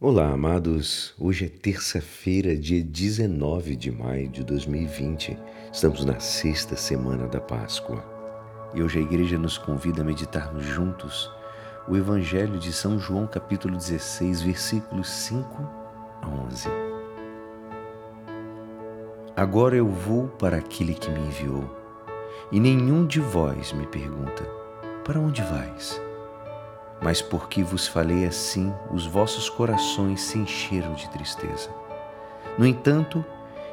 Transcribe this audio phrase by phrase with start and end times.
[0.00, 1.14] Olá, amados.
[1.18, 5.38] Hoje é terça-feira, dia 19 de maio de 2020.
[5.72, 8.04] Estamos na sexta semana da Páscoa.
[8.74, 11.30] E hoje a igreja nos convida a meditarmos juntos
[11.88, 15.62] o Evangelho de São João, capítulo 16, versículos 5
[16.22, 16.68] a 11.
[19.36, 21.70] Agora eu vou para aquele que me enviou,
[22.50, 24.42] e nenhum de vós me pergunta:
[25.04, 26.00] Para onde vais?
[27.04, 31.68] Mas porque vos falei assim, os vossos corações se encheram de tristeza.
[32.56, 33.22] No entanto,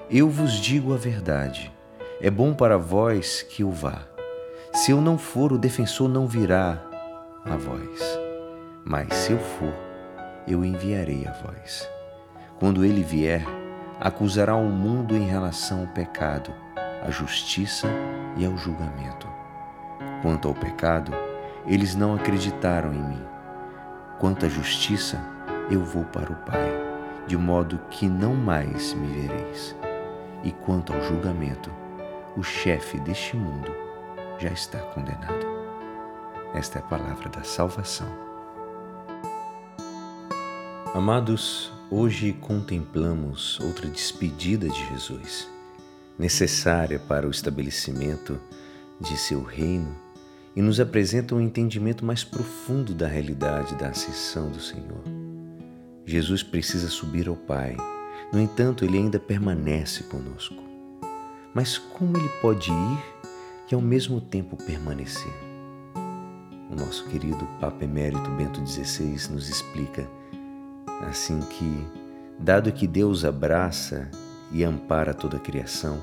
[0.09, 1.72] eu vos digo a verdade:
[2.20, 4.02] é bom para vós que eu vá.
[4.73, 6.77] Se eu não for, o defensor não virá
[7.45, 8.20] a vós.
[8.84, 9.73] Mas se eu for,
[10.45, 11.89] eu enviarei a vós.
[12.59, 13.45] Quando ele vier,
[13.98, 16.53] acusará o mundo em relação ao pecado,
[17.02, 17.88] à justiça
[18.36, 19.25] e ao julgamento.
[20.22, 21.13] Quanto ao pecado,
[21.66, 23.22] eles não acreditaram em mim.
[24.20, 25.20] Quanto à justiça,
[25.70, 26.72] eu vou para o Pai,
[27.28, 29.76] de modo que não mais me vereis.
[30.44, 31.72] E quanto ao julgamento,
[32.36, 33.72] o chefe deste mundo
[34.40, 35.45] já está condenado.
[36.53, 38.08] Esta é a palavra da salvação.
[40.94, 45.48] Amados, hoje contemplamos outra despedida de Jesus,
[46.18, 48.40] necessária para o estabelecimento
[49.00, 49.96] de seu reino
[50.55, 55.03] e nos apresenta um entendimento mais profundo da realidade da ascensão do Senhor.
[56.05, 57.77] Jesus precisa subir ao Pai,
[58.31, 60.55] no entanto, ele ainda permanece conosco.
[61.53, 62.99] Mas como ele pode ir
[63.69, 65.33] e ao mesmo tempo permanecer?
[66.69, 70.07] O nosso querido Papa Emérito Bento XVI nos explica
[71.09, 71.85] assim que,
[72.39, 74.09] dado que Deus abraça
[74.49, 76.02] e ampara toda a criação,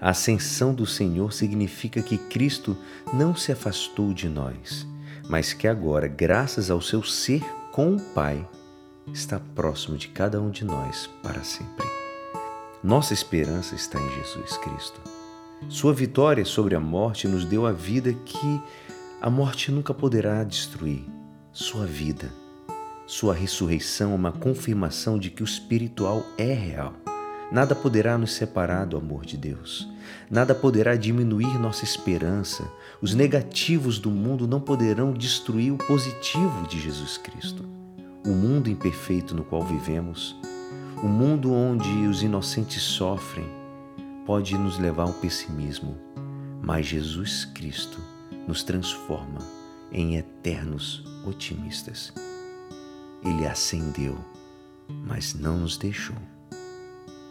[0.00, 2.76] a ascensão do Senhor significa que Cristo
[3.12, 4.86] não se afastou de nós,
[5.28, 8.46] mas que agora, graças ao seu ser com o Pai,
[9.12, 11.86] está próximo de cada um de nós para sempre.
[12.82, 15.00] Nossa esperança está em Jesus Cristo.
[15.68, 18.60] Sua vitória sobre a morte nos deu a vida que
[19.20, 21.04] a morte nunca poderá destruir.
[21.52, 22.32] Sua vida,
[23.04, 26.94] sua ressurreição é uma confirmação de que o espiritual é real
[27.50, 29.88] Nada poderá nos separar do amor de Deus.
[30.30, 32.70] Nada poderá diminuir nossa esperança.
[33.00, 37.64] Os negativos do mundo não poderão destruir o positivo de Jesus Cristo.
[38.26, 40.36] O mundo imperfeito no qual vivemos,
[41.02, 43.46] o mundo onde os inocentes sofrem,
[44.26, 45.96] pode nos levar ao pessimismo,
[46.60, 47.98] mas Jesus Cristo
[48.46, 49.38] nos transforma
[49.90, 52.12] em eternos otimistas.
[53.24, 54.18] Ele ascendeu,
[55.06, 56.16] mas não nos deixou.